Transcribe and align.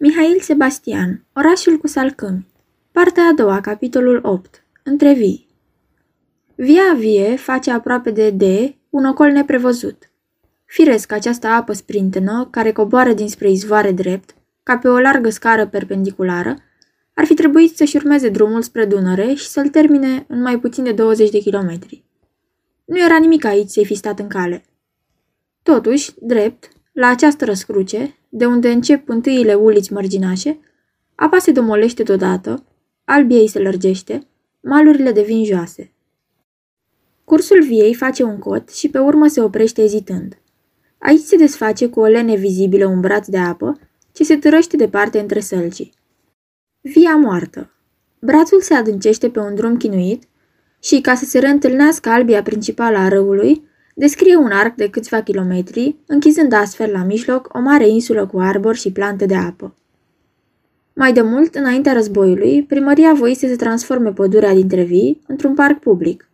Mihail 0.00 0.40
Sebastian, 0.40 1.24
Orașul 1.32 1.78
cu 1.78 1.86
salcâmi 1.86 2.46
Partea 2.92 3.22
a 3.22 3.32
doua, 3.32 3.60
capitolul 3.60 4.20
8 4.22 4.64
Între 4.82 5.12
vii 5.12 5.48
Via 6.54 6.94
vie 6.96 7.36
face 7.36 7.70
aproape 7.70 8.10
de 8.10 8.30
D 8.30 8.42
un 8.90 9.04
ocol 9.04 9.30
neprevăzut. 9.30 10.10
Firesc 10.64 11.12
această 11.12 11.46
apă 11.46 11.72
sprintenă, 11.72 12.48
care 12.50 12.72
coboară 12.72 13.12
dinspre 13.12 13.50
izvoare 13.50 13.92
drept, 13.92 14.34
ca 14.62 14.78
pe 14.78 14.88
o 14.88 14.98
largă 14.98 15.30
scară 15.30 15.66
perpendiculară, 15.66 16.56
ar 17.14 17.24
fi 17.24 17.34
trebuit 17.34 17.76
să-și 17.76 17.96
urmeze 17.96 18.28
drumul 18.28 18.62
spre 18.62 18.84
Dunăre 18.84 19.34
și 19.34 19.48
să-l 19.48 19.68
termine 19.68 20.24
în 20.28 20.42
mai 20.42 20.58
puțin 20.58 20.84
de 20.84 20.92
20 20.92 21.30
de 21.30 21.38
kilometri. 21.38 22.04
Nu 22.84 22.98
era 22.98 23.18
nimic 23.18 23.44
aici 23.44 23.70
să-i 23.70 23.86
fi 23.86 23.94
stat 23.94 24.18
în 24.18 24.28
cale. 24.28 24.64
Totuși, 25.62 26.12
drept, 26.20 26.68
la 26.98 27.06
această 27.06 27.44
răscruce, 27.44 28.18
de 28.28 28.46
unde 28.46 28.70
încep 28.70 29.08
întâiile 29.08 29.54
uliți 29.54 29.92
mărginașe, 29.92 30.58
apa 31.14 31.38
se 31.38 31.52
domolește 31.52 32.02
deodată, 32.02 32.64
albiei 33.04 33.48
se 33.48 33.58
lărgește, 33.58 34.26
malurile 34.60 35.12
devin 35.12 35.44
joase. 35.44 35.92
Cursul 37.24 37.62
viei 37.62 37.94
face 37.94 38.22
un 38.22 38.38
cot 38.38 38.68
și 38.70 38.88
pe 38.88 38.98
urmă 38.98 39.26
se 39.26 39.40
oprește 39.40 39.82
ezitând. 39.82 40.38
Aici 40.98 41.20
se 41.20 41.36
desface 41.36 41.88
cu 41.88 42.00
o 42.00 42.06
lene 42.06 42.36
vizibilă 42.36 42.86
un 42.86 43.00
braț 43.00 43.26
de 43.26 43.38
apă 43.38 43.78
ce 44.12 44.24
se 44.24 44.36
târăște 44.36 44.76
departe 44.76 45.18
între 45.18 45.40
sălcii. 45.40 45.92
Via 46.80 47.16
moartă. 47.16 47.72
Brațul 48.20 48.60
se 48.60 48.74
adâncește 48.74 49.30
pe 49.30 49.38
un 49.38 49.54
drum 49.54 49.76
chinuit 49.76 50.22
și, 50.80 51.00
ca 51.00 51.14
să 51.14 51.24
se 51.24 51.38
reîntâlnească 51.38 52.08
albia 52.08 52.42
principală 52.42 52.96
a 52.96 53.08
râului, 53.08 53.67
descrie 53.98 54.36
un 54.36 54.50
arc 54.50 54.74
de 54.74 54.90
câțiva 54.90 55.22
kilometri, 55.22 55.96
închizând 56.06 56.52
astfel 56.52 56.90
la 56.90 57.02
mijloc 57.02 57.48
o 57.52 57.60
mare 57.60 57.88
insulă 57.88 58.26
cu 58.26 58.38
arbori 58.38 58.78
și 58.78 58.92
plante 58.92 59.26
de 59.26 59.34
apă. 59.34 59.74
Mai 60.92 61.12
de 61.12 61.20
mult, 61.20 61.54
înaintea 61.54 61.92
războiului, 61.92 62.62
primăria 62.62 63.12
voise 63.12 63.48
să 63.48 63.56
transforme 63.56 64.12
pădurea 64.12 64.54
dintre 64.54 64.82
vii 64.82 65.20
într-un 65.26 65.54
parc 65.54 65.78
public. 65.78 66.28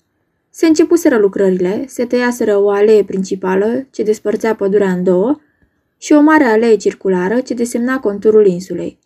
Se 0.50 0.66
începuseră 0.66 1.16
lucrările, 1.16 1.84
se 1.88 2.04
tăiaseră 2.04 2.56
o 2.56 2.70
alee 2.70 3.04
principală 3.04 3.86
ce 3.90 4.02
despărțea 4.02 4.54
pădurea 4.54 4.90
în 4.90 5.04
două 5.04 5.40
și 5.98 6.12
o 6.12 6.20
mare 6.20 6.44
alee 6.44 6.76
circulară 6.76 7.40
ce 7.40 7.54
desemna 7.54 8.00
conturul 8.00 8.46
insulei. 8.46 8.98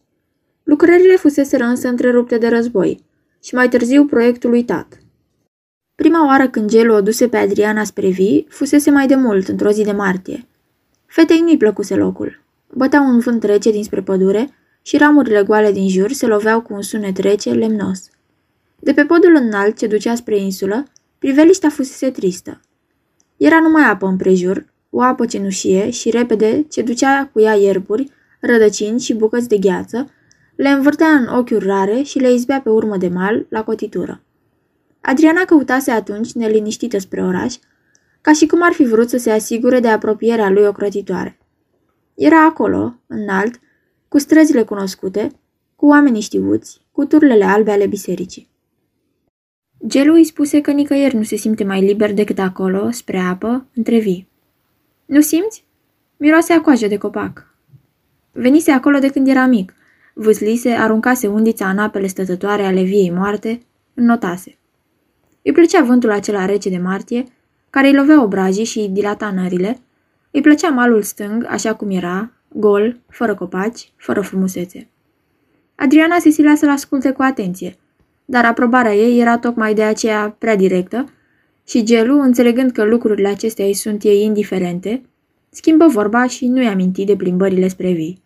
Lucrările 0.63 1.17
fuseseră 1.17 1.65
însă 1.65 1.89
întrerupte 1.89 2.39
de 2.39 2.49
război 2.49 3.05
și 3.43 3.55
mai 3.55 3.69
târziu 3.69 4.05
proiectul 4.05 4.53
uitat. 4.53 4.99
Prima 6.03 6.27
oară 6.27 6.49
când 6.49 6.71
gelul 6.71 6.95
o 6.95 7.01
duse 7.01 7.29
pe 7.29 7.37
Adriana 7.37 7.85
spre 7.85 8.09
vii, 8.09 8.47
fusese 8.49 8.91
mai 8.91 9.07
de 9.07 9.15
mult, 9.15 9.49
într-o 9.49 9.71
zi 9.71 9.85
de 9.85 9.93
martie. 9.93 10.47
Fetei 11.07 11.41
nu-i 11.41 11.57
plăcuse 11.57 11.95
locul. 11.95 12.43
Bătea 12.73 13.01
un 13.01 13.19
vânt 13.19 13.43
rece 13.43 13.71
dinspre 13.71 14.03
pădure 14.03 14.51
și 14.83 14.97
ramurile 14.97 15.43
goale 15.43 15.73
din 15.73 15.89
jur 15.89 16.13
se 16.13 16.27
loveau 16.27 16.61
cu 16.61 16.75
un 16.75 16.83
sunet 16.83 17.19
rece, 17.19 17.51
lemnos. 17.51 18.11
De 18.79 18.93
pe 18.93 19.05
podul 19.05 19.35
înalt 19.35 19.79
ce 19.79 19.87
ducea 19.87 20.15
spre 20.15 20.39
insulă, 20.39 20.85
priveliștea 21.19 21.69
fusese 21.69 22.11
tristă. 22.11 22.61
Era 23.37 23.61
numai 23.61 23.91
apă 23.91 24.07
împrejur, 24.07 24.65
o 24.91 25.03
apă 25.03 25.27
cenușie 25.27 25.91
și 25.91 26.11
repede 26.11 26.67
ce 26.71 26.83
ducea 26.83 27.31
cu 27.33 27.41
ea 27.41 27.55
ierburi, 27.55 28.11
rădăcini 28.41 29.01
și 29.01 29.15
bucăți 29.15 29.49
de 29.49 29.59
gheață, 29.59 30.11
le 30.57 30.69
învârtea 30.69 31.09
în 31.09 31.27
ochiuri 31.27 31.67
rare 31.67 32.03
și 32.03 32.19
le 32.19 32.33
izbea 32.33 32.61
pe 32.61 32.69
urmă 32.69 32.97
de 32.97 33.09
mal 33.09 33.47
la 33.49 33.65
cotitură. 33.65 34.23
Adriana 35.01 35.45
căutase 35.45 35.91
atunci, 35.91 36.33
neliniștită 36.33 36.99
spre 36.99 37.23
oraș, 37.23 37.55
ca 38.21 38.33
și 38.33 38.47
cum 38.47 38.63
ar 38.63 38.73
fi 38.73 38.85
vrut 38.85 39.09
să 39.09 39.17
se 39.17 39.31
asigure 39.31 39.81
de 39.81 39.89
apropierea 39.89 40.51
lui 40.51 40.65
ocrotitoare. 40.65 41.39
Era 42.15 42.45
acolo, 42.45 42.95
înalt, 43.07 43.61
cu 44.09 44.19
străzile 44.19 44.63
cunoscute, 44.63 45.33
cu 45.77 45.87
oamenii 45.87 46.21
știuți, 46.21 46.81
cu 46.93 47.05
turlele 47.05 47.45
albe 47.45 47.71
ale 47.71 47.87
bisericii. 47.87 48.49
Gelu 49.87 50.15
îi 50.15 50.25
spuse 50.25 50.61
că 50.61 50.71
nicăieri 50.71 51.17
nu 51.17 51.23
se 51.23 51.37
simte 51.37 51.65
mai 51.65 51.81
liber 51.81 52.15
decât 52.15 52.39
acolo, 52.39 52.91
spre 52.91 53.19
apă, 53.19 53.67
între 53.75 53.99
vii. 53.99 54.29
Nu 55.07 55.21
simți? 55.21 55.65
Miroase 56.17 56.53
a 56.53 56.61
coajă 56.61 56.87
de 56.87 56.97
copac. 56.97 57.55
Venise 58.33 58.71
acolo 58.71 58.99
de 58.99 59.09
când 59.09 59.29
era 59.29 59.47
mic. 59.47 59.75
Vâslise, 60.15 60.71
aruncase 60.71 61.27
undița 61.27 61.71
în 61.71 61.79
apele 61.79 62.07
stătătoare 62.07 62.63
ale 62.63 62.83
viei 62.83 63.11
moarte, 63.11 63.63
înnotase. 63.95 64.58
Îi 65.49 65.55
plăcea 65.55 65.83
vântul 65.83 66.11
acela 66.11 66.45
rece 66.45 66.69
de 66.69 66.79
martie, 66.79 67.25
care 67.71 67.87
îi 67.87 67.95
lovea 67.95 68.23
obrajii 68.23 68.65
și 68.65 68.79
îi 68.79 68.89
dilata 68.89 69.31
nările, 69.31 69.79
îi 70.31 70.41
plăcea 70.41 70.69
malul 70.69 71.03
stâng, 71.03 71.47
așa 71.49 71.75
cum 71.75 71.91
era, 71.91 72.31
gol, 72.49 73.01
fără 73.09 73.35
copaci, 73.35 73.93
fără 73.97 74.21
frumusețe. 74.21 74.89
Adriana 75.75 76.19
se 76.19 76.31
silea 76.31 76.55
să-l 76.55 76.69
asculte 76.69 77.11
cu 77.11 77.23
atenție, 77.23 77.77
dar 78.25 78.45
aprobarea 78.45 78.95
ei 78.95 79.21
era 79.21 79.39
tocmai 79.39 79.75
de 79.75 79.83
aceea 79.83 80.37
prea 80.39 80.57
directă 80.57 81.13
și 81.67 81.83
Gelu, 81.83 82.21
înțelegând 82.21 82.71
că 82.71 82.85
lucrurile 82.85 83.29
acestea 83.29 83.65
îi 83.65 83.75
sunt 83.75 84.03
ei 84.03 84.23
indiferente, 84.23 85.03
schimbă 85.51 85.87
vorba 85.87 86.27
și 86.27 86.47
nu-i 86.47 86.67
aminti 86.67 87.05
de 87.05 87.17
plimbările 87.17 87.69
spre 87.69 87.93
vii. 87.93 88.23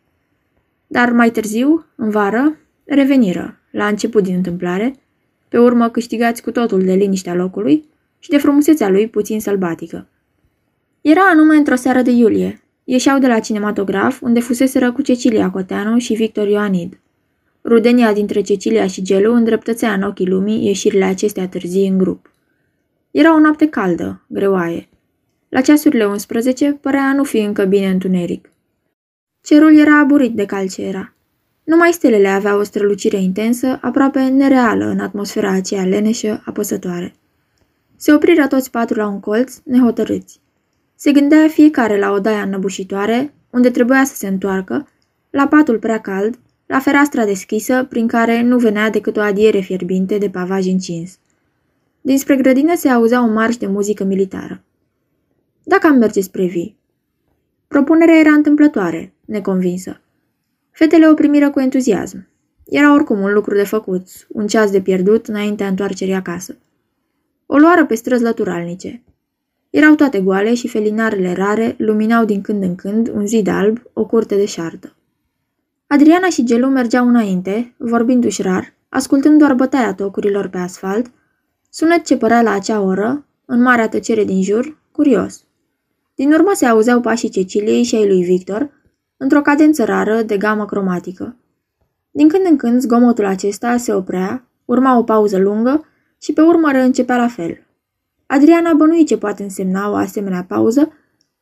Dar 0.86 1.12
mai 1.12 1.30
târziu, 1.30 1.86
în 1.96 2.10
vară, 2.10 2.56
reveniră, 2.84 3.58
la 3.70 3.86
început 3.86 4.22
din 4.22 4.34
întâmplare, 4.34 5.01
pe 5.52 5.58
urmă 5.58 5.88
câștigați 5.88 6.42
cu 6.42 6.50
totul 6.50 6.82
de 6.82 6.92
liniștea 6.92 7.34
locului 7.34 7.84
și 8.18 8.28
de 8.28 8.38
frumusețea 8.38 8.88
lui 8.88 9.08
puțin 9.08 9.40
sălbatică. 9.40 10.08
Era 11.00 11.20
anume 11.20 11.56
într-o 11.56 11.74
seară 11.74 12.02
de 12.02 12.10
iulie. 12.10 12.62
Ieșeau 12.84 13.18
de 13.18 13.26
la 13.26 13.38
cinematograf, 13.38 14.20
unde 14.20 14.40
fuseseră 14.40 14.92
cu 14.92 15.02
Cecilia 15.02 15.50
Coteanu 15.50 15.98
și 15.98 16.14
Victor 16.14 16.48
Ioanid. 16.48 16.98
Rudenia 17.64 18.12
dintre 18.12 18.40
Cecilia 18.40 18.86
și 18.86 19.02
Gelu 19.02 19.34
îndreptățea 19.34 19.92
în 19.92 20.02
ochii 20.02 20.26
lumii 20.26 20.66
ieșirile 20.66 21.04
acestea 21.04 21.48
târzii 21.48 21.88
în 21.88 21.98
grup. 21.98 22.30
Era 23.10 23.34
o 23.34 23.38
noapte 23.38 23.68
caldă, 23.68 24.20
greoaie. 24.26 24.88
La 25.48 25.60
ceasurile 25.60 26.04
11 26.04 26.78
părea 26.80 27.02
a 27.02 27.14
nu 27.14 27.24
fi 27.24 27.38
încă 27.38 27.64
bine 27.64 27.88
întuneric. 27.88 28.50
Cerul 29.40 29.78
era 29.78 29.98
aburit 29.98 30.34
de 30.34 30.44
calce 30.44 30.82
era. 30.82 31.14
Numai 31.64 31.92
stelele 31.92 32.28
aveau 32.28 32.58
o 32.58 32.62
strălucire 32.62 33.16
intensă, 33.16 33.78
aproape 33.80 34.28
nereală 34.28 34.84
în 34.84 34.98
atmosfera 34.98 35.50
aceea 35.50 35.84
leneșă, 35.84 36.42
apăsătoare. 36.44 37.14
Se 37.96 38.12
opriră 38.12 38.46
toți 38.46 38.70
patru 38.70 38.98
la 38.98 39.06
un 39.06 39.20
colț, 39.20 39.56
nehotărâți. 39.64 40.40
Se 40.94 41.12
gândea 41.12 41.48
fiecare 41.48 41.98
la 41.98 42.10
odaia 42.10 42.42
înnăbușitoare, 42.42 43.34
unde 43.50 43.70
trebuia 43.70 44.04
să 44.04 44.14
se 44.14 44.26
întoarcă, 44.26 44.88
la 45.30 45.46
patul 45.48 45.78
prea 45.78 46.00
cald, 46.00 46.38
la 46.66 46.78
fereastra 46.78 47.24
deschisă, 47.24 47.86
prin 47.88 48.06
care 48.06 48.42
nu 48.42 48.58
venea 48.58 48.90
decât 48.90 49.16
o 49.16 49.20
adiere 49.20 49.60
fierbinte 49.60 50.18
de 50.18 50.30
pavaj 50.30 50.66
încins. 50.66 51.18
Dinspre 52.00 52.36
grădină 52.36 52.76
se 52.76 52.88
auzea 52.88 53.20
un 53.20 53.32
marș 53.32 53.56
de 53.56 53.66
muzică 53.66 54.04
militară. 54.04 54.62
Dacă 55.62 55.86
am 55.86 55.96
merge 55.96 56.20
spre 56.20 56.46
vii. 56.46 56.76
Propunerea 57.68 58.18
era 58.18 58.30
întâmplătoare, 58.30 59.12
neconvinsă. 59.24 60.01
Fetele 60.72 61.08
o 61.08 61.14
primiră 61.14 61.50
cu 61.50 61.60
entuziasm. 61.60 62.26
Era 62.64 62.94
oricum 62.94 63.20
un 63.20 63.32
lucru 63.32 63.54
de 63.54 63.64
făcut, 63.64 64.06
un 64.28 64.46
ceas 64.46 64.70
de 64.70 64.80
pierdut 64.80 65.26
înaintea 65.26 65.66
întoarcerii 65.66 66.14
acasă. 66.14 66.56
O 67.46 67.56
luară 67.56 67.86
pe 67.86 67.94
străzi 67.94 68.22
lăturalnice. 68.22 69.02
Erau 69.70 69.94
toate 69.94 70.20
goale 70.20 70.54
și 70.54 70.68
felinarele 70.68 71.32
rare 71.32 71.74
luminau 71.78 72.24
din 72.24 72.40
când 72.40 72.62
în 72.62 72.74
când 72.74 73.08
un 73.08 73.26
zid 73.26 73.48
alb, 73.48 73.82
o 73.92 74.06
curte 74.06 74.36
de 74.36 74.44
șartă. 74.44 74.94
Adriana 75.86 76.28
și 76.28 76.44
Gelu 76.44 76.66
mergeau 76.66 77.08
înainte, 77.08 77.74
vorbindu-și 77.76 78.42
rar, 78.42 78.74
ascultând 78.88 79.38
doar 79.38 79.54
bătaia 79.54 79.94
tocurilor 79.94 80.48
pe 80.48 80.58
asfalt, 80.58 81.10
sunet 81.70 82.04
ce 82.04 82.16
părea 82.16 82.42
la 82.42 82.52
acea 82.52 82.80
oră, 82.80 83.26
în 83.44 83.62
marea 83.62 83.88
tăcere 83.88 84.24
din 84.24 84.42
jur, 84.42 84.78
curios. 84.92 85.44
Din 86.14 86.32
urmă 86.32 86.50
se 86.54 86.66
auzeau 86.66 87.00
pașii 87.00 87.28
Ceciliei 87.28 87.82
și 87.82 87.94
ai 87.94 88.06
lui 88.06 88.22
Victor, 88.22 88.70
într-o 89.22 89.42
cadență 89.42 89.84
rară 89.84 90.22
de 90.22 90.36
gamă 90.36 90.66
cromatică. 90.66 91.36
Din 92.10 92.28
când 92.28 92.46
în 92.46 92.56
când 92.56 92.80
zgomotul 92.80 93.24
acesta 93.24 93.76
se 93.76 93.94
oprea, 93.94 94.48
urma 94.64 94.98
o 94.98 95.02
pauză 95.02 95.38
lungă 95.38 95.84
și 96.20 96.32
pe 96.32 96.40
urmă 96.40 96.70
reîncepea 96.70 97.16
la 97.16 97.28
fel. 97.28 97.66
Adriana 98.26 98.72
bănui 98.72 99.04
ce 99.04 99.18
poate 99.18 99.42
însemna 99.42 99.90
o 99.90 99.94
asemenea 99.94 100.44
pauză 100.48 100.92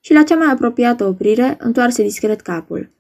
și 0.01 0.13
la 0.13 0.23
cea 0.23 0.37
mai 0.37 0.53
apropiată 0.53 1.05
oprire 1.05 1.57
întoarse 1.61 2.03
discret 2.03 2.41
capul. 2.41 2.91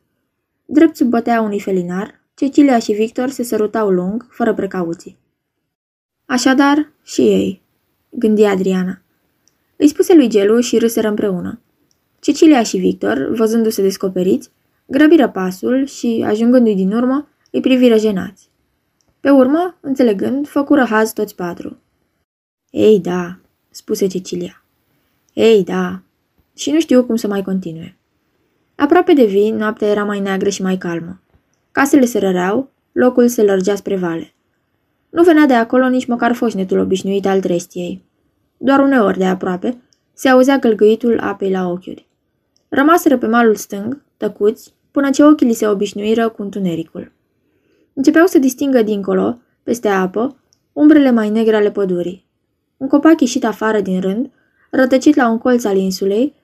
Drept 0.64 0.96
sub 0.96 1.08
bătea 1.08 1.40
unui 1.40 1.60
felinar, 1.60 2.20
Cecilia 2.34 2.78
și 2.78 2.93
Victor 2.93 3.28
se 3.28 3.43
sărutau 3.43 3.88
lung, 3.88 4.26
fără 4.31 4.55
precauții. 4.55 5.19
Așadar, 6.26 6.93
și 7.02 7.20
ei, 7.20 7.62
gândi 8.10 8.44
Adriana. 8.44 9.02
Îi 9.76 9.88
spuse 9.88 10.14
lui 10.14 10.28
Gelu 10.28 10.60
și 10.60 10.78
râseră 10.78 11.08
împreună. 11.08 11.60
Cecilia 12.20 12.62
și 12.62 12.76
Victor, 12.76 13.31
văzându-se 13.34 13.82
descoperiți, 13.82 14.50
grăbiră 14.90 15.28
pasul 15.28 15.87
și, 15.87 16.25
ajungându-i 16.26 16.75
din 16.75 16.92
urmă, 16.92 17.28
îi 17.50 17.60
priviră 17.60 17.96
jenați. 17.96 18.50
Pe 19.20 19.31
urmă, 19.31 19.76
înțelegând, 19.81 20.48
făcură 20.48 20.84
haz 20.84 21.12
toți 21.12 21.34
patru. 21.34 21.76
Ei, 22.70 23.00
da, 23.00 23.38
spuse 23.70 24.06
Cecilia. 24.06 24.64
Ei, 25.32 25.64
da, 25.64 26.02
și 26.54 26.70
nu 26.70 26.81
știu 26.81 27.04
cum 27.04 27.16
să 27.16 27.28
mai 27.28 27.42
continue. 27.42 27.96
Aproape 28.75 29.12
de 29.12 29.25
vin, 29.25 29.56
noaptea 29.56 29.88
era 29.88 30.04
mai 30.04 30.20
neagră 30.20 30.48
și 30.48 30.62
mai 30.62 30.76
calmă. 30.76 31.20
Casele 31.72 32.04
se 32.04 32.19
răreau, 32.19 32.70
locul 32.93 33.28
se 33.28 33.43
lărgea 33.43 33.75
spre 33.75 33.96
vale. 33.96 34.34
Nu 35.10 35.22
venea 35.22 35.46
de 35.46 35.54
acolo 35.54 35.88
nici 35.88 36.06
măcar 36.06 36.34
foșnetul 36.34 36.78
obișnuit 36.78 37.26
al 37.26 37.40
trestiei. 37.40 38.04
Doar 38.56 38.81
uneori 38.81 39.19
de 39.19 39.25
aproape 39.25 39.81
se 40.12 40.28
auzea 40.28 40.58
gălgăitul 40.58 41.19
apei 41.19 41.50
la 41.50 41.69
ochiuri. 41.69 42.08
Rămaseră 42.69 43.19
pe 43.19 43.26
malul 43.26 43.54
stâng, 43.54 44.02
tăcuți, 44.16 44.75
până 44.90 45.10
ce 45.10 45.25
ochii 45.25 45.46
li 45.46 45.52
se 45.52 45.66
obișnuiră 45.66 46.28
cu 46.28 46.42
întunericul. 46.42 47.12
Începeau 47.92 48.26
să 48.26 48.38
distingă 48.38 48.82
dincolo, 48.82 49.38
peste 49.62 49.88
apă, 49.88 50.37
umbrele 50.72 51.10
mai 51.10 51.31
negre 51.31 51.56
ale 51.56 51.70
pădurii. 51.70 52.26
Un 52.76 52.88
copac 52.88 53.20
ieșit 53.20 53.44
afară 53.44 53.81
din 53.81 54.00
rând, 54.00 54.31
rătăcit 54.70 55.14
la 55.14 55.28
un 55.28 55.38
colț 55.38 55.64
al 55.64 55.76
insulei, 55.76 56.34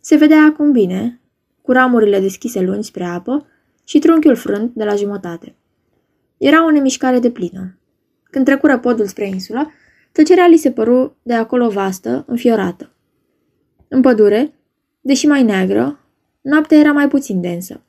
se 0.00 0.16
vedea 0.16 0.44
acum 0.44 0.72
bine, 0.72 1.20
cu 1.62 1.72
ramurile 1.72 2.20
deschise 2.20 2.60
lungi 2.60 2.86
spre 2.86 3.04
apă 3.04 3.46
și 3.84 3.98
trunchiul 3.98 4.36
frânt 4.36 4.74
de 4.74 4.84
la 4.84 4.94
jumătate. 4.94 5.54
Era 6.36 6.64
o 6.64 6.70
nemișcare 6.70 7.18
de 7.18 7.30
plină. 7.30 7.78
Când 8.22 8.44
trecură 8.44 8.78
podul 8.78 9.06
spre 9.06 9.26
insula, 9.26 9.70
tăcerea 10.12 10.46
li 10.46 10.56
se 10.56 10.70
păru 10.70 11.16
de 11.22 11.34
acolo 11.34 11.68
vastă, 11.68 12.24
înfiorată. 12.26 12.90
În 13.88 14.00
pădure, 14.00 14.54
deși 15.00 15.26
mai 15.26 15.42
neagră, 15.42 16.00
noaptea 16.40 16.78
era 16.78 16.92
mai 16.92 17.08
puțin 17.08 17.40
densă. 17.40 17.80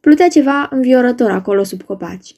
Plutea 0.00 0.28
ceva 0.28 0.68
înviorător 0.70 1.30
acolo 1.30 1.62
sub 1.62 1.82
copaci. 1.82 2.34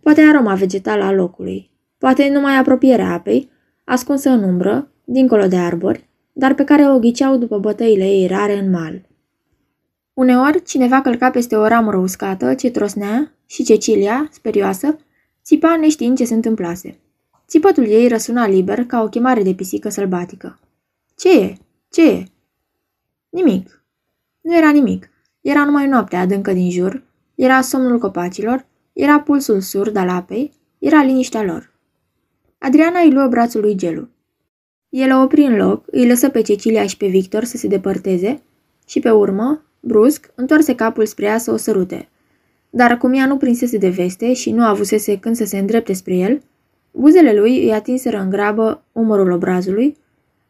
Poate 0.00 0.20
aroma 0.20 0.54
vegetală 0.54 1.04
a 1.04 1.12
locului, 1.12 1.70
poate 1.98 2.28
numai 2.28 2.56
apropierea 2.56 3.12
apei, 3.12 3.50
ascunsă 3.84 4.30
în 4.30 4.42
umbră, 4.42 4.90
dincolo 5.04 5.46
de 5.46 5.56
arbori, 5.56 6.08
dar 6.32 6.54
pe 6.54 6.64
care 6.64 6.88
o 6.90 6.98
ghiceau 6.98 7.36
după 7.36 7.58
bătăile 7.58 8.04
ei 8.04 8.26
rare 8.26 8.58
în 8.58 8.70
mal. 8.70 9.02
Uneori, 10.14 10.62
cineva 10.62 11.00
călca 11.00 11.30
peste 11.30 11.56
o 11.56 11.66
ramură 11.66 11.96
uscată 11.96 12.54
ce 12.54 12.70
trosnea 12.70 13.32
și 13.46 13.64
Cecilia, 13.64 14.28
sperioasă, 14.30 14.98
țipa 15.44 15.76
neștiind 15.76 16.16
ce 16.16 16.24
se 16.24 16.34
întâmplase. 16.34 16.98
Țipătul 17.48 17.86
ei 17.86 18.08
răsuna 18.08 18.46
liber 18.46 18.84
ca 18.84 19.02
o 19.02 19.08
chemare 19.08 19.42
de 19.42 19.54
pisică 19.54 19.88
sălbatică. 19.88 20.58
Ce 21.16 21.40
e? 21.40 21.54
Ce 21.90 22.10
e? 22.10 22.24
Nimic. 23.28 23.84
Nu 24.40 24.56
era 24.56 24.70
nimic. 24.70 25.10
Era 25.44 25.64
numai 25.64 25.86
noaptea 25.86 26.20
adâncă 26.20 26.52
din 26.52 26.70
jur, 26.70 27.02
era 27.34 27.60
somnul 27.60 27.98
copacilor, 27.98 28.66
era 28.92 29.20
pulsul 29.20 29.60
surd 29.60 29.96
al 29.96 30.08
apei, 30.08 30.52
era 30.78 31.02
liniștea 31.02 31.42
lor. 31.42 31.72
Adriana 32.58 33.00
îi 33.00 33.12
luă 33.12 33.26
brațul 33.26 33.60
lui 33.60 33.76
Gelu. 33.76 34.08
El 34.88 35.12
o 35.12 35.22
opri 35.22 35.42
în 35.42 35.56
loc, 35.56 35.84
îi 35.86 36.06
lăsă 36.06 36.28
pe 36.28 36.40
Cecilia 36.40 36.86
și 36.86 36.96
pe 36.96 37.06
Victor 37.06 37.44
să 37.44 37.56
se 37.56 37.68
depărteze 37.68 38.42
și 38.86 39.00
pe 39.00 39.10
urmă, 39.10 39.62
brusc, 39.80 40.32
întoarse 40.34 40.74
capul 40.74 41.06
spre 41.06 41.24
ea 41.24 41.38
să 41.38 41.50
o 41.50 41.56
sărute. 41.56 42.08
Dar 42.70 42.98
cum 42.98 43.12
ea 43.12 43.26
nu 43.26 43.36
prinsese 43.36 43.78
de 43.78 43.88
veste 43.88 44.32
și 44.32 44.50
nu 44.50 44.64
avusese 44.64 45.18
când 45.18 45.36
să 45.36 45.44
se 45.44 45.58
îndrepte 45.58 45.92
spre 45.92 46.16
el, 46.16 46.42
buzele 46.90 47.32
lui 47.32 47.64
îi 47.64 47.72
atinseră 47.72 48.18
în 48.18 48.30
grabă 48.30 48.82
umărul 48.92 49.30
obrazului, 49.30 49.96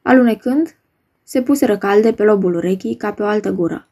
alunecând, 0.02 0.76
se 1.22 1.42
puseră 1.42 1.78
calde 1.78 2.12
pe 2.12 2.22
lobul 2.22 2.54
urechii 2.54 2.94
ca 2.94 3.12
pe 3.12 3.22
o 3.22 3.26
altă 3.26 3.50
gură. 3.50 3.88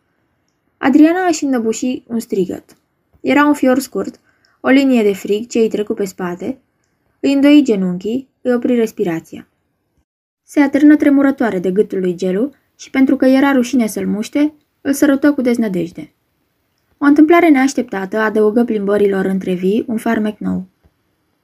Adriana 0.84 1.26
își 1.29 1.44
înnăbuși 1.44 2.02
un 2.06 2.19
strigăt. 2.19 2.76
Era 3.20 3.46
un 3.46 3.55
fior 3.55 3.79
scurt, 3.79 4.20
o 4.61 4.69
linie 4.69 5.02
de 5.02 5.12
frig 5.12 5.46
ce 5.46 5.58
îi 5.58 5.69
trecu 5.69 5.94
pe 5.94 6.05
spate, 6.05 6.58
îi 7.20 7.32
îndoi 7.32 7.62
genunchii, 7.64 8.29
îi 8.40 8.55
opri 8.55 8.75
respirația. 8.75 9.49
Se 10.43 10.61
atârnă 10.61 10.96
tremurătoare 10.96 11.58
de 11.58 11.70
gâtul 11.70 12.00
lui 12.00 12.14
Gelu 12.14 12.50
și 12.76 12.90
pentru 12.90 13.17
că 13.17 13.26
era 13.26 13.52
rușine 13.52 13.87
să-l 13.87 14.06
muște, 14.06 14.55
îl 14.81 14.93
sărută 14.93 15.32
cu 15.32 15.40
deznădejde. 15.40 16.12
O 16.99 17.05
întâmplare 17.05 17.49
neașteptată 17.49 18.19
adăugă 18.19 18.64
plimbărilor 18.64 19.25
între 19.25 19.55
vii 19.55 19.84
un 19.87 19.96
farmec 19.96 20.38
nou. 20.38 20.67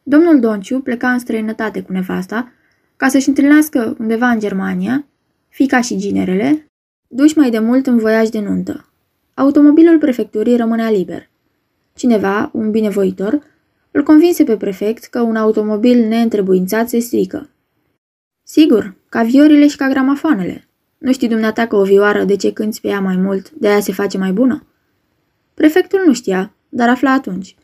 Domnul 0.03 0.41
Donciu 0.41 0.81
pleca 0.81 1.13
în 1.13 1.19
străinătate 1.19 1.83
cu 1.83 1.93
nevasta 1.93 2.53
ca 2.97 3.09
să-și 3.09 3.29
întâlnească 3.29 3.97
undeva 3.99 4.29
în 4.29 4.39
Germania, 4.39 5.07
fica 5.49 5.81
și 5.81 5.97
ginerele, 5.97 6.67
duși 7.09 7.39
mai 7.39 7.51
de 7.51 7.59
mult 7.59 7.87
în 7.87 7.99
voiaj 7.99 8.29
de 8.29 8.41
nuntă. 8.41 8.88
Automobilul 9.39 9.99
prefecturii 9.99 10.57
rămânea 10.57 10.91
liber. 10.91 11.31
Cineva, 11.95 12.51
un 12.53 12.71
binevoitor, 12.71 13.43
îl 13.91 14.03
convinse 14.03 14.45
pe 14.45 14.57
prefect 14.57 15.05
că 15.05 15.21
un 15.21 15.37
automobil 15.37 16.09
neîntrebuințat 16.09 16.89
se 16.89 16.99
strică. 16.99 17.51
Sigur, 18.43 18.95
ca 19.09 19.23
viorile 19.23 19.69
și 19.69 19.77
ca 19.77 19.89
gramafoanele. 19.89 20.69
Nu 20.99 21.13
știi 21.13 21.29
dumneata 21.29 21.67
că 21.67 21.77
o 21.77 21.83
vioară 21.83 22.25
de 22.25 22.37
ce 22.37 22.53
cânti 22.53 22.81
pe 22.81 22.89
ea 22.89 23.01
mai 23.01 23.17
mult, 23.17 23.51
de 23.51 23.69
aia 23.69 23.81
se 23.81 23.93
face 23.93 24.19
mai 24.19 24.33
bună? 24.33 24.67
Prefectul 25.55 26.03
nu 26.07 26.13
știa, 26.13 26.55
dar 26.69 26.89
afla 26.89 27.13
atunci. 27.13 27.57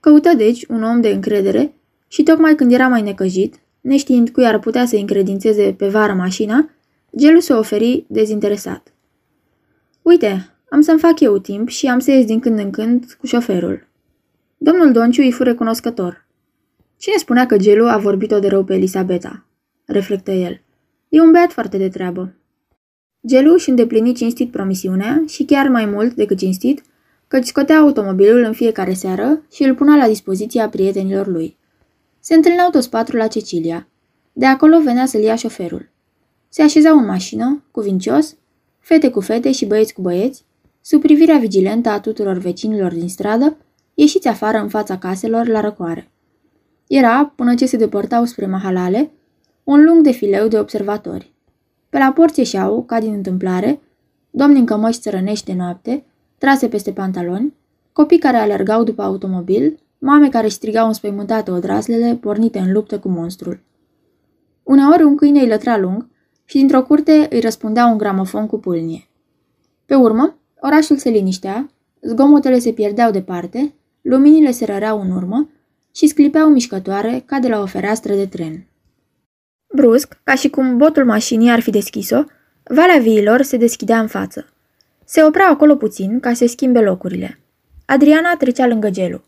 Căută 0.00 0.34
deci 0.36 0.64
un 0.68 0.82
om 0.82 1.00
de 1.00 1.08
încredere 1.08 1.74
și 2.08 2.22
tocmai 2.22 2.54
când 2.54 2.72
era 2.72 2.88
mai 2.88 3.02
necăjit, 3.02 3.54
neștiind 3.80 4.30
cui 4.30 4.46
ar 4.46 4.58
putea 4.58 4.86
să 4.86 4.96
încredințeze 4.96 5.74
pe 5.78 5.88
vară 5.88 6.12
mașina, 6.12 6.70
Gelu 7.16 7.40
se 7.40 7.52
oferi 7.52 8.04
dezinteresat. 8.08 8.92
Uite, 10.02 10.51
am 10.72 10.80
să-mi 10.80 10.98
fac 10.98 11.20
eu 11.20 11.38
timp 11.38 11.68
și 11.68 11.86
am 11.86 11.98
să 11.98 12.10
ies 12.10 12.24
din 12.24 12.40
când 12.40 12.58
în 12.58 12.70
când 12.70 13.16
cu 13.18 13.26
șoferul. 13.26 13.86
Domnul 14.58 14.92
Donciu 14.92 15.22
îi 15.22 15.32
fu 15.32 15.42
recunoscător. 15.42 16.26
Cine 16.98 17.16
spunea 17.16 17.46
că 17.46 17.56
Gelu 17.56 17.86
a 17.86 17.98
vorbit-o 17.98 18.38
de 18.38 18.48
rău 18.48 18.64
pe 18.64 18.74
Elisabeta? 18.74 19.46
Reflectă 19.84 20.30
el. 20.30 20.60
E 21.08 21.20
un 21.20 21.30
băiat 21.30 21.52
foarte 21.52 21.78
de 21.78 21.88
treabă. 21.88 22.34
Gelu 23.26 23.52
își 23.52 23.68
îndeplini 23.68 24.14
cinstit 24.14 24.50
promisiunea 24.50 25.22
și 25.26 25.44
chiar 25.44 25.68
mai 25.68 25.84
mult 25.84 26.14
decât 26.14 26.38
cinstit, 26.38 26.82
căci 27.28 27.46
scotea 27.46 27.78
automobilul 27.78 28.42
în 28.42 28.52
fiecare 28.52 28.92
seară 28.92 29.42
și 29.52 29.62
îl 29.62 29.74
punea 29.74 29.96
la 29.96 30.08
dispoziția 30.08 30.68
prietenilor 30.68 31.26
lui. 31.26 31.56
Se 32.20 32.34
întâlneau 32.34 32.70
toți 32.70 32.90
patru 32.90 33.16
la 33.16 33.26
Cecilia. 33.26 33.88
De 34.32 34.46
acolo 34.46 34.80
venea 34.80 35.06
să-l 35.06 35.22
ia 35.22 35.34
șoferul. 35.34 35.90
Se 36.48 36.62
așezau 36.62 36.98
în 36.98 37.04
mașină, 37.04 37.62
cuvincios, 37.70 38.36
fete 38.78 39.10
cu 39.10 39.20
fete 39.20 39.52
și 39.52 39.66
băieți 39.66 39.92
cu 39.92 40.02
băieți, 40.02 40.44
sub 40.82 41.00
privirea 41.00 41.38
vigilentă 41.38 41.88
a 41.88 42.00
tuturor 42.00 42.38
vecinilor 42.38 42.92
din 42.92 43.08
stradă, 43.08 43.56
ieșiți 43.94 44.28
afară 44.28 44.58
în 44.58 44.68
fața 44.68 44.98
caselor 44.98 45.46
la 45.46 45.60
răcoare. 45.60 46.10
Era, 46.86 47.32
până 47.36 47.54
ce 47.54 47.66
se 47.66 47.76
depărtau 47.76 48.24
spre 48.24 48.46
Mahalale, 48.46 49.10
un 49.64 49.84
lung 49.84 50.02
defileu 50.02 50.48
de 50.48 50.58
observatori. 50.58 51.32
Pe 51.88 51.98
la 51.98 52.12
porți 52.12 52.38
ieșeau, 52.38 52.82
ca 52.82 53.00
din 53.00 53.12
întâmplare, 53.12 53.80
domni 54.30 54.58
în 54.58 54.66
cămăși 54.66 55.00
țărănești 55.00 55.44
de 55.44 55.52
noapte, 55.52 56.04
trase 56.38 56.68
peste 56.68 56.92
pantaloni, 56.92 57.54
copii 57.92 58.18
care 58.18 58.36
alergau 58.36 58.84
după 58.84 59.02
automobil, 59.02 59.78
mame 59.98 60.28
care 60.28 60.48
strigau 60.48 60.86
înspăimântate 60.86 61.50
odraslele 61.50 62.14
pornite 62.20 62.58
în 62.58 62.72
luptă 62.72 62.98
cu 62.98 63.08
monstrul. 63.08 63.60
Uneori 64.62 65.02
un 65.02 65.16
câine 65.16 65.40
îi 65.40 65.48
lătra 65.48 65.76
lung 65.76 66.06
și 66.44 66.56
dintr-o 66.56 66.82
curte 66.82 67.26
îi 67.30 67.40
răspundea 67.40 67.86
un 67.86 67.98
gramofon 67.98 68.46
cu 68.46 68.58
pâlnie. 68.58 69.08
Pe 69.86 69.94
urmă, 69.94 70.36
orașul 70.64 70.96
se 70.96 71.08
liniștea, 71.08 71.70
zgomotele 72.00 72.58
se 72.58 72.72
pierdeau 72.72 73.10
departe, 73.10 73.74
luminile 74.02 74.50
se 74.50 74.64
răreau 74.64 75.00
în 75.00 75.10
urmă 75.10 75.48
și 75.94 76.06
sclipeau 76.06 76.48
mișcătoare 76.48 77.22
ca 77.26 77.38
de 77.38 77.48
la 77.48 77.60
o 77.60 77.66
fereastră 77.66 78.14
de 78.14 78.26
tren. 78.26 78.66
Brusc, 79.74 80.20
ca 80.24 80.34
și 80.34 80.50
cum 80.50 80.76
botul 80.76 81.04
mașinii 81.04 81.50
ar 81.50 81.60
fi 81.60 81.70
deschis-o, 81.70 82.22
valea 82.62 82.98
viilor 82.98 83.42
se 83.42 83.56
deschidea 83.56 84.00
în 84.00 84.06
față. 84.06 84.46
Se 85.04 85.24
oprea 85.24 85.48
acolo 85.48 85.76
puțin 85.76 86.20
ca 86.20 86.32
să 86.32 86.46
schimbe 86.46 86.80
locurile. 86.80 87.38
Adriana 87.86 88.36
trecea 88.36 88.66
lângă 88.66 88.90
gelu. 88.90 89.20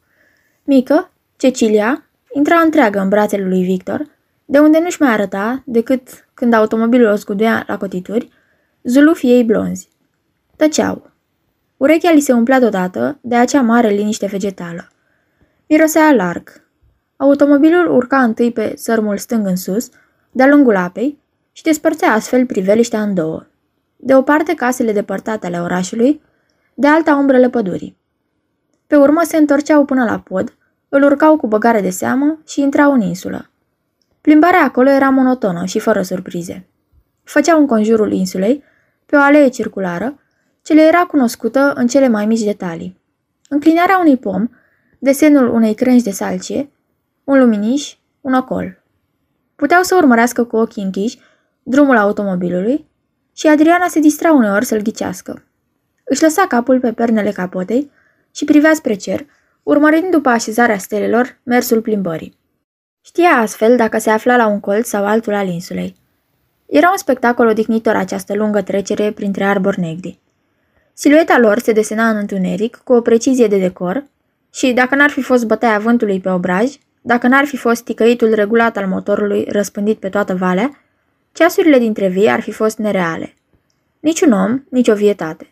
Mică, 0.65 1.11
Cecilia, 1.37 2.07
intra 2.33 2.57
întreagă 2.57 2.99
în 2.99 3.09
brațele 3.09 3.49
lui 3.49 3.63
Victor, 3.63 4.07
de 4.45 4.59
unde 4.59 4.79
nu-și 4.79 5.03
mai 5.03 5.11
arăta 5.11 5.63
decât 5.67 6.29
când 6.35 6.53
automobilul 6.53 7.11
o 7.11 7.17
scuduia 7.17 7.65
la 7.67 7.77
cotituri, 7.77 8.29
zulufii 8.83 9.31
ei 9.31 9.45
blonzi. 9.45 9.89
Tăceau. 10.57 11.13
Urechea 11.85 12.11
li 12.11 12.21
se 12.21 12.33
umplea 12.33 12.59
deodată 12.59 13.19
de 13.21 13.35
acea 13.35 13.61
mare 13.61 13.89
liniște 13.89 14.27
vegetală. 14.27 14.89
Mirosea 15.69 16.13
larg. 16.13 16.63
Automobilul 17.17 17.97
urca 17.97 18.23
întâi 18.23 18.53
pe 18.53 18.73
sărmul 18.77 19.17
stâng 19.17 19.47
în 19.47 19.57
sus, 19.57 19.89
de-a 20.31 20.47
lungul 20.47 20.77
apei, 20.77 21.19
și 21.53 21.63
despărțea 21.63 22.13
astfel 22.13 22.47
priveliștea 22.47 23.03
în 23.03 23.15
două. 23.15 23.47
De 23.97 24.15
o 24.15 24.23
parte 24.23 24.55
casele 24.55 24.93
depărtate 24.93 25.47
ale 25.47 25.61
orașului, 25.61 26.23
de 26.75 26.87
alta 26.87 27.15
umbrele 27.15 27.49
pădurii. 27.49 27.97
Pe 28.87 28.97
urmă 28.97 29.21
se 29.25 29.37
întorceau 29.37 29.85
până 29.85 30.05
la 30.05 30.19
pod, 30.19 30.57
îl 30.89 31.03
urcau 31.03 31.37
cu 31.37 31.47
băgare 31.47 31.81
de 31.81 31.91
seamă 31.91 32.39
și 32.47 32.61
intrau 32.61 32.93
în 32.93 33.01
insulă. 33.01 33.51
Plimbarea 34.21 34.63
acolo 34.63 34.91
era 34.91 35.09
monotonă 35.09 35.65
și 35.65 35.79
fără 35.79 36.03
surprize. 36.03 36.67
Făceau 37.23 37.59
în 37.59 37.67
conjurul 37.67 38.13
insulei, 38.13 38.63
pe 39.07 39.17
o 39.17 39.21
alee 39.21 39.49
circulară, 39.49 40.19
ce 40.65 40.73
le 40.73 40.83
era 40.83 41.05
cunoscută 41.05 41.73
în 41.75 41.87
cele 41.87 42.09
mai 42.09 42.27
mici 42.27 42.43
detalii. 42.43 43.01
Înclinarea 43.49 43.99
unui 43.99 44.17
pom, 44.17 44.49
desenul 44.99 45.49
unei 45.49 45.75
crânci 45.75 46.03
de 46.03 46.11
salcie, 46.11 46.71
un 47.25 47.39
luminiș, 47.39 47.97
un 48.21 48.35
ocol. 48.35 48.83
Puteau 49.57 49.83
să 49.83 49.95
urmărească 49.95 50.45
cu 50.45 50.57
ochii 50.57 50.83
închiși 50.83 51.19
drumul 51.63 51.97
automobilului 51.97 52.89
și 53.33 53.47
Adriana 53.47 53.89
se 53.89 54.01
distra 54.01 54.33
uneori 54.33 54.65
să-l 54.65 54.81
ghicească. 54.83 55.45
Își 56.05 56.23
lăsa 56.23 56.47
capul 56.49 56.81
pe 56.81 56.93
pernele 56.93 57.31
capotei 57.31 57.91
și 58.35 58.45
privea 58.45 58.75
spre 58.75 58.95
cer, 58.95 59.27
urmărind 59.63 60.11
după 60.11 60.29
așezarea 60.29 60.79
stelelor 60.79 61.39
mersul 61.43 61.81
plimbării. 61.81 62.39
Știa 63.01 63.31
astfel 63.31 63.77
dacă 63.77 63.99
se 63.99 64.11
afla 64.11 64.37
la 64.37 64.47
un 64.47 64.61
colț 64.61 64.89
sau 64.89 65.07
altul 65.07 65.35
al 65.35 65.49
insulei. 65.49 65.97
Era 66.67 66.91
un 66.91 66.97
spectacol 66.97 67.47
odihnitor 67.47 67.97
această 67.97 68.35
lungă 68.35 68.63
trecere 68.63 69.13
printre 69.13 69.45
arbori 69.45 69.81
negri. 69.81 70.23
Silueta 70.97 71.39
lor 71.39 71.59
se 71.59 71.73
desena 71.73 72.09
în 72.09 72.17
întuneric 72.17 72.81
cu 72.85 72.93
o 72.93 73.01
precizie 73.01 73.47
de 73.47 73.59
decor 73.59 74.05
și, 74.53 74.73
dacă 74.73 74.95
n-ar 74.95 75.11
fi 75.11 75.23
fost 75.23 75.47
bătaia 75.47 75.79
vântului 75.79 76.21
pe 76.21 76.31
obraj, 76.31 76.73
dacă 77.03 77.27
n-ar 77.27 77.45
fi 77.45 77.57
fost 77.57 77.85
ticăitul 77.85 78.35
regulat 78.35 78.77
al 78.77 78.87
motorului 78.87 79.47
răspândit 79.49 79.99
pe 79.99 80.09
toată 80.09 80.35
valea, 80.35 80.71
ceasurile 81.33 81.79
dintre 81.79 82.09
vii 82.09 82.29
ar 82.29 82.41
fi 82.41 82.51
fost 82.53 82.79
nereale. 82.79 83.35
Niciun 84.01 84.33
om, 84.33 84.65
nici 84.69 84.89
o 84.89 84.95
vietate. 84.95 85.49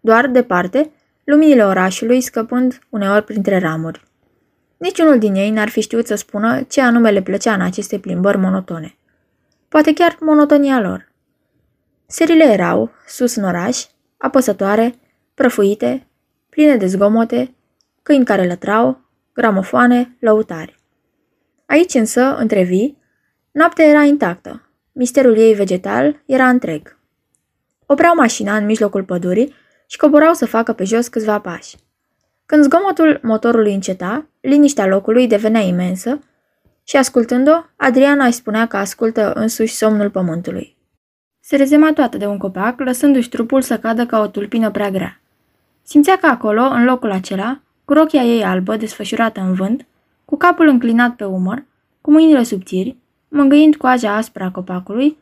Doar, 0.00 0.26
departe, 0.26 0.90
luminile 1.24 1.64
orașului 1.64 2.20
scăpând 2.20 2.78
uneori 2.88 3.24
printre 3.24 3.58
ramuri. 3.58 4.02
Niciunul 4.76 5.18
din 5.18 5.34
ei 5.34 5.50
n-ar 5.50 5.68
fi 5.68 5.80
știut 5.80 6.06
să 6.06 6.14
spună 6.14 6.62
ce 6.62 6.80
anume 6.80 7.10
le 7.10 7.22
plăcea 7.22 7.54
în 7.54 7.60
aceste 7.60 7.98
plimbări 7.98 8.38
monotone. 8.38 8.96
Poate 9.68 9.92
chiar 9.92 10.16
monotonia 10.20 10.80
lor. 10.80 11.12
Serile 12.06 12.44
erau, 12.44 12.90
sus 13.06 13.34
în 13.34 13.44
oraș, 13.44 13.84
apăsătoare, 14.24 14.94
prăfuite, 15.34 16.06
pline 16.48 16.76
de 16.76 16.86
zgomote, 16.86 17.54
câini 18.02 18.24
care 18.24 18.46
lătrau, 18.46 19.00
gramofoane, 19.32 20.16
lăutari. 20.20 20.76
Aici 21.66 21.94
însă, 21.94 22.36
între 22.36 22.62
vii, 22.62 22.98
noaptea 23.50 23.84
era 23.84 24.02
intactă. 24.02 24.68
Misterul 24.92 25.36
ei 25.36 25.54
vegetal 25.54 26.22
era 26.26 26.48
întreg. 26.48 26.98
Opreau 27.86 28.14
mașina 28.14 28.56
în 28.56 28.64
mijlocul 28.64 29.04
pădurii 29.04 29.54
și 29.86 29.96
coborau 29.98 30.34
să 30.34 30.46
facă 30.46 30.72
pe 30.72 30.84
jos 30.84 31.08
câțiva 31.08 31.40
pași. 31.40 31.76
Când 32.46 32.64
zgomotul 32.64 33.20
motorului 33.22 33.74
înceta, 33.74 34.26
liniștea 34.40 34.86
locului 34.86 35.26
devenea 35.26 35.60
imensă 35.60 36.18
și, 36.84 36.96
ascultând-o, 36.96 37.64
Adriana 37.76 38.24
îi 38.24 38.32
spunea 38.32 38.66
că 38.66 38.76
ascultă 38.76 39.32
însuși 39.32 39.74
somnul 39.74 40.10
pământului. 40.10 40.73
Se 41.46 41.56
rezema 41.56 41.92
toată 41.92 42.16
de 42.16 42.26
un 42.26 42.38
copac, 42.38 42.80
lăsându-și 42.80 43.28
trupul 43.28 43.60
să 43.60 43.78
cadă 43.78 44.06
ca 44.06 44.20
o 44.20 44.26
tulpină 44.26 44.70
prea 44.70 44.90
grea. 44.90 45.20
Simțea 45.82 46.16
că 46.16 46.26
acolo, 46.26 46.62
în 46.62 46.84
locul 46.84 47.10
acela, 47.10 47.60
cu 47.84 47.92
rochia 47.92 48.22
ei 48.22 48.44
albă 48.44 48.76
desfășurată 48.76 49.40
în 49.40 49.54
vânt, 49.54 49.86
cu 50.24 50.36
capul 50.36 50.68
înclinat 50.68 51.16
pe 51.16 51.24
umăr, 51.24 51.64
cu 52.00 52.10
mâinile 52.10 52.42
subțiri, 52.42 52.96
mângâind 53.28 53.76
coaja 53.76 54.16
aspră 54.16 54.44
a 54.44 54.50
copacului, 54.50 55.16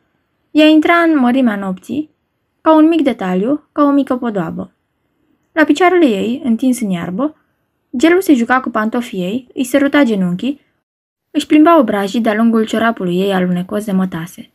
ea 0.51 0.65
intra 0.65 0.93
în 0.93 1.17
mărimea 1.17 1.55
nopții, 1.55 2.09
ca 2.61 2.75
un 2.75 2.87
mic 2.87 3.01
detaliu, 3.01 3.63
ca 3.71 3.83
o 3.83 3.91
mică 3.91 4.15
podoabă. 4.15 4.71
La 5.51 5.63
picioarele 5.63 6.05
ei, 6.05 6.41
întins 6.43 6.81
în 6.81 6.89
iarbă, 6.89 7.35
gelul 7.97 8.21
se 8.21 8.33
juca 8.33 8.59
cu 8.59 8.69
pantofii 8.69 9.19
ei, 9.19 9.47
îi 9.53 9.63
săruta 9.63 10.03
genunchii, 10.03 10.61
își 11.31 11.45
plimba 11.45 11.79
obrajii 11.79 12.21
de-a 12.21 12.35
lungul 12.35 12.65
ciorapului 12.65 13.19
ei 13.19 13.33
alunecos 13.33 13.85
de 13.85 13.91
mătase. 13.91 14.52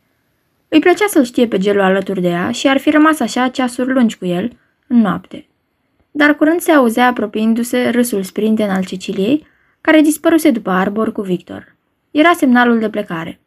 Îi 0.69 0.79
plăcea 0.79 1.05
să-l 1.07 1.23
știe 1.23 1.47
pe 1.47 1.57
gelul 1.57 1.81
alături 1.81 2.21
de 2.21 2.27
ea 2.27 2.51
și 2.51 2.67
ar 2.67 2.77
fi 2.77 2.89
rămas 2.89 3.19
așa 3.19 3.47
ceasuri 3.47 3.93
lungi 3.93 4.17
cu 4.17 4.25
el, 4.25 4.51
în 4.87 4.97
noapte. 4.97 5.47
Dar 6.11 6.35
curând 6.35 6.59
se 6.59 6.71
auzea 6.71 7.07
apropiindu-se 7.07 7.89
râsul 7.89 8.23
sprinten 8.23 8.69
al 8.69 8.83
Ceciliei, 8.83 9.47
care 9.81 10.01
dispăruse 10.01 10.51
după 10.51 10.69
arbor 10.69 11.11
cu 11.11 11.21
Victor. 11.21 11.75
Era 12.11 12.31
semnalul 12.33 12.79
de 12.79 12.89
plecare. 12.89 13.39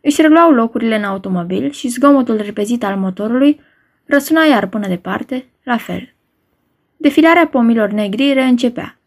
Își 0.00 0.20
reluau 0.20 0.50
locurile 0.50 0.96
în 0.96 1.04
automobil 1.04 1.70
și 1.70 1.88
zgomotul 1.88 2.36
repezit 2.36 2.84
al 2.84 2.96
motorului 2.96 3.60
răsuna 4.04 4.42
iar 4.42 4.66
până 4.66 4.88
departe, 4.88 5.46
la 5.62 5.76
fel. 5.76 6.14
Defilarea 6.96 7.46
pomilor 7.46 7.90
negri 7.90 8.32
reîncepea. 8.32 8.98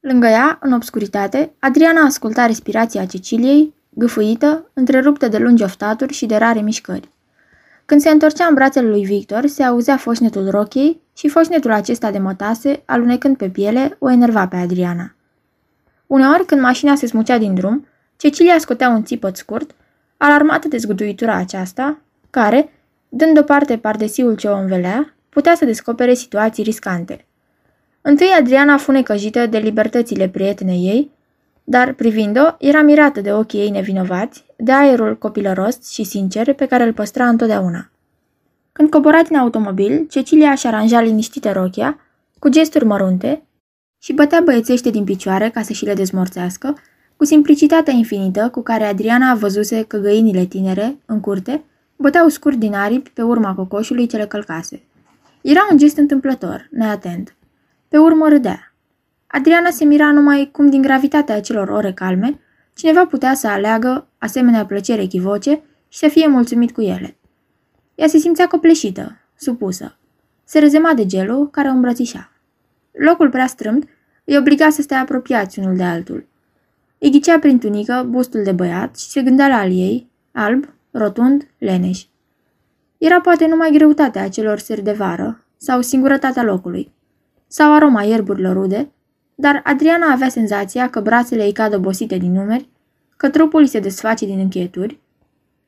Lângă 0.00 0.26
ea, 0.26 0.58
în 0.60 0.72
obscuritate, 0.72 1.52
Adriana 1.58 2.00
asculta 2.00 2.46
respirația 2.46 3.04
Ceciliei, 3.04 3.74
gâfâită, 3.90 4.70
întreruptă 4.72 5.28
de 5.28 5.38
lungi 5.38 5.62
oftaturi 5.62 6.12
și 6.12 6.26
de 6.26 6.36
rare 6.36 6.60
mișcări. 6.60 7.08
Când 7.84 8.00
se 8.00 8.10
întorcea 8.10 8.46
în 8.46 8.54
brațele 8.54 8.88
lui 8.88 9.04
Victor, 9.04 9.46
se 9.46 9.62
auzea 9.62 9.96
foșnetul 9.96 10.50
rochei 10.50 11.00
și 11.16 11.28
foșnetul 11.28 11.70
acesta 11.70 12.10
de 12.10 12.18
mătase, 12.18 12.82
alunecând 12.84 13.36
pe 13.36 13.48
piele, 13.48 13.96
o 13.98 14.10
enerva 14.10 14.48
pe 14.48 14.56
Adriana. 14.56 15.14
Uneori, 16.06 16.46
când 16.46 16.60
mașina 16.60 16.94
se 16.94 17.06
smucea 17.06 17.38
din 17.38 17.54
drum, 17.54 17.86
Cecilia 18.16 18.58
scotea 18.58 18.88
un 18.88 19.04
țipăt 19.04 19.36
scurt, 19.36 19.70
alarmată 20.16 20.68
de 20.68 20.76
zguduitura 20.76 21.34
aceasta, 21.34 21.98
care, 22.30 22.72
dând 23.08 23.34
deoparte 23.34 23.78
pardesiul 23.78 24.36
ce 24.36 24.48
o 24.48 24.56
învelea, 24.56 25.14
putea 25.28 25.54
să 25.54 25.64
descopere 25.64 26.14
situații 26.14 26.62
riscante. 26.62 27.24
Întâi 28.00 28.34
Adriana 28.38 28.76
fu 28.76 28.92
necăjită 28.92 29.46
de 29.46 29.58
libertățile 29.58 30.28
prietenei 30.28 30.86
ei, 30.86 31.10
dar, 31.70 31.92
privind-o, 31.92 32.54
era 32.58 32.82
mirată 32.82 33.20
de 33.20 33.32
ochii 33.32 33.60
ei 33.60 33.70
nevinovați, 33.70 34.44
de 34.56 34.72
aerul 34.72 35.18
copilăros 35.18 35.90
și 35.90 36.04
sincer 36.04 36.54
pe 36.54 36.66
care 36.66 36.84
îl 36.84 36.92
păstra 36.92 37.28
întotdeauna. 37.28 37.90
Când 38.72 38.90
cobora 38.90 39.22
din 39.22 39.36
automobil, 39.36 40.06
Cecilia 40.08 40.54
și 40.54 40.66
aranja 40.66 41.00
liniștită 41.00 41.52
rochia, 41.52 41.98
cu 42.38 42.48
gesturi 42.48 42.84
mărunte, 42.84 43.42
și 43.98 44.12
bătea 44.12 44.40
băiețește 44.40 44.90
din 44.90 45.04
picioare 45.04 45.50
ca 45.50 45.62
să 45.62 45.72
și 45.72 45.84
le 45.84 45.94
dezmorțească, 45.94 46.78
cu 47.16 47.24
simplicitatea 47.24 47.92
infinită 47.92 48.48
cu 48.48 48.62
care 48.62 48.84
Adriana 48.84 49.34
văzuse 49.34 49.82
că 49.82 49.98
găinile 49.98 50.44
tinere, 50.44 50.96
în 51.06 51.20
curte, 51.20 51.64
băteau 51.96 52.28
scurt 52.28 52.56
din 52.56 52.74
aripi 52.74 53.10
pe 53.10 53.22
urma 53.22 53.54
cocoșului 53.54 54.06
ce 54.06 54.16
le 54.16 54.26
călcase. 54.26 54.82
Era 55.40 55.68
un 55.70 55.78
gest 55.78 55.96
întâmplător, 55.96 56.68
neatent. 56.70 57.34
Pe 57.88 57.98
urmă 57.98 58.28
râdea. 58.28 58.69
Adriana 59.32 59.70
se 59.70 59.84
mira 59.84 60.12
numai 60.12 60.48
cum 60.52 60.70
din 60.70 60.82
gravitatea 60.82 61.34
acelor 61.34 61.68
ore 61.68 61.92
calme, 61.92 62.40
cineva 62.74 63.06
putea 63.06 63.34
să 63.34 63.48
aleagă 63.48 64.06
asemenea 64.18 64.66
plăcere 64.66 65.02
echivoce 65.02 65.62
și 65.88 65.98
să 65.98 66.08
fie 66.08 66.26
mulțumit 66.26 66.72
cu 66.72 66.80
ele. 66.80 67.16
Ea 67.94 68.06
se 68.06 68.18
simțea 68.18 68.46
copleșită, 68.46 69.16
supusă. 69.36 69.96
Se 70.44 70.58
rezema 70.58 70.94
de 70.94 71.06
gelul 71.06 71.50
care 71.50 71.68
o 71.68 71.70
îmbrățișa. 71.70 72.32
Locul 72.92 73.30
prea 73.30 73.46
strâmt 73.46 73.88
îi 74.24 74.36
obliga 74.36 74.70
să 74.70 74.82
stea 74.82 75.00
apropiați 75.00 75.58
unul 75.58 75.76
de 75.76 75.82
altul. 75.82 76.26
Îi 76.98 77.10
ghicea 77.10 77.38
prin 77.38 77.58
tunică 77.58 78.06
bustul 78.08 78.42
de 78.42 78.52
băiat 78.52 78.98
și 78.98 79.08
se 79.08 79.22
gândea 79.22 79.48
la 79.48 79.56
al 79.56 79.70
ei, 79.70 80.10
alb, 80.32 80.68
rotund, 80.90 81.46
leneș. 81.58 82.04
Era 82.98 83.20
poate 83.20 83.46
numai 83.46 83.70
greutatea 83.72 84.22
acelor 84.22 84.58
seri 84.58 84.82
de 84.82 84.92
vară 84.92 85.44
sau 85.56 85.80
singurătatea 85.80 86.42
locului, 86.42 86.92
sau 87.46 87.72
aroma 87.72 88.02
ierburilor 88.02 88.52
rude, 88.52 88.90
dar 89.40 89.60
Adriana 89.64 90.12
avea 90.12 90.28
senzația 90.28 90.90
că 90.90 91.00
brațele 91.00 91.44
îi 91.44 91.52
cad 91.52 91.74
obosite 91.74 92.16
din 92.16 92.32
numeri, 92.32 92.68
că 93.16 93.28
trupul 93.28 93.60
îi 93.60 93.66
se 93.66 93.80
desface 93.80 94.26
din 94.26 94.38
închieturi, 94.38 95.00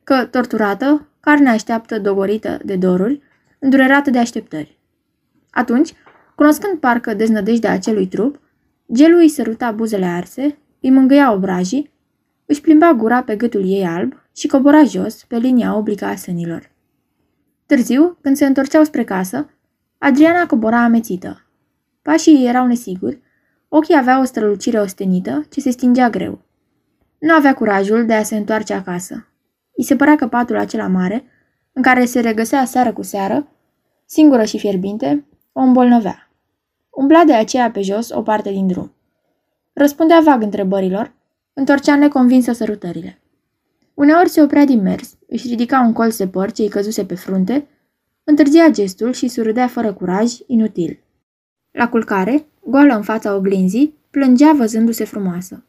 că, 0.03 0.25
torturată, 0.25 1.07
carnea 1.19 1.51
așteaptă 1.51 1.99
dogorită 1.99 2.59
de 2.65 2.75
doruri, 2.75 3.21
îndurerată 3.59 4.09
de 4.09 4.17
așteptări. 4.17 4.79
Atunci, 5.49 5.93
cunoscând 6.35 6.79
parcă 6.79 7.13
deznădejdea 7.13 7.71
acelui 7.71 8.07
trup, 8.07 8.39
gelul 8.93 9.19
îi 9.19 9.29
săruta 9.29 9.71
buzele 9.71 10.05
arse, 10.05 10.57
îi 10.81 10.89
mângâia 10.89 11.33
obrajii, 11.33 11.91
își 12.45 12.61
plimba 12.61 12.93
gura 12.93 13.23
pe 13.23 13.35
gâtul 13.35 13.69
ei 13.69 13.85
alb 13.85 14.13
și 14.35 14.47
cobora 14.47 14.83
jos 14.83 15.23
pe 15.23 15.37
linia 15.37 15.75
oblică 15.75 16.05
a 16.05 16.15
sânilor. 16.15 16.71
Târziu, 17.65 18.17
când 18.21 18.35
se 18.35 18.45
întorceau 18.45 18.83
spre 18.83 19.03
casă, 19.03 19.49
Adriana 19.97 20.45
cobora 20.45 20.83
amețită. 20.83 21.45
Pașii 22.01 22.35
ei 22.35 22.47
erau 22.47 22.67
nesiguri, 22.67 23.22
ochii 23.75 23.97
aveau 23.97 24.21
o 24.21 24.25
strălucire 24.25 24.79
ostenită 24.79 25.45
ce 25.49 25.59
se 25.59 25.69
stingea 25.69 26.09
greu. 26.09 26.41
Nu 27.19 27.33
avea 27.33 27.53
curajul 27.53 28.05
de 28.05 28.13
a 28.13 28.23
se 28.23 28.35
întoarce 28.35 28.73
acasă. 28.73 29.27
I 29.75 29.83
se 29.83 29.95
părea 29.95 30.15
că 30.15 30.27
patul 30.27 30.57
acela 30.57 30.87
mare, 30.87 31.23
în 31.71 31.81
care 31.81 32.05
se 32.05 32.19
regăsea 32.19 32.65
seară 32.65 32.93
cu 32.93 33.01
seară, 33.01 33.47
singură 34.05 34.43
și 34.43 34.59
fierbinte, 34.59 35.25
o 35.51 35.59
îmbolnăvea. 35.61 36.31
Umbla 36.89 37.23
de 37.23 37.33
aceea 37.33 37.71
pe 37.71 37.81
jos 37.81 38.09
o 38.09 38.21
parte 38.21 38.49
din 38.49 38.67
drum. 38.67 38.93
Răspundea 39.73 40.21
vag 40.23 40.41
întrebărilor, 40.41 41.13
întorcea 41.53 41.95
neconvinsă 41.95 42.51
sărutările. 42.51 43.21
Uneori 43.93 44.29
se 44.29 44.41
oprea 44.41 44.65
din 44.65 44.81
mers, 44.81 45.15
își 45.27 45.47
ridica 45.47 45.79
un 45.79 45.93
colț 45.93 46.17
de 46.17 46.27
păr 46.27 46.51
ce 46.51 46.61
îi 46.61 46.69
căzuse 46.69 47.05
pe 47.05 47.15
frunte, 47.15 47.67
întârzia 48.23 48.69
gestul 48.69 49.13
și 49.13 49.27
surâdea 49.27 49.67
fără 49.67 49.93
curaj, 49.93 50.33
inutil. 50.47 51.03
La 51.73 51.89
culcare, 51.89 52.45
goală 52.65 52.93
în 52.95 53.03
fața 53.03 53.35
oglinzii, 53.35 53.93
plângea 54.09 54.53
văzându-se 54.53 55.03
frumoasă. 55.03 55.63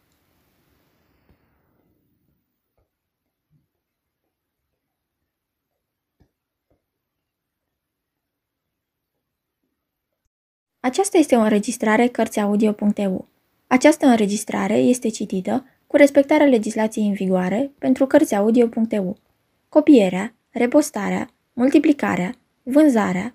Aceasta 10.80 11.18
este 11.18 11.36
o 11.36 11.40
înregistrare 11.40 12.06
Cărțiaudio.eu. 12.06 13.28
Această 13.66 14.06
înregistrare 14.06 14.76
este 14.76 15.08
citită 15.08 15.64
cu 15.86 15.96
respectarea 15.96 16.46
legislației 16.46 17.06
în 17.06 17.12
vigoare 17.12 17.70
pentru 17.78 18.06
Cărțiaudio.eu. 18.06 19.16
Copierea, 19.68 20.34
repostarea, 20.50 21.30
multiplicarea, 21.52 22.34
vânzarea, 22.62 23.34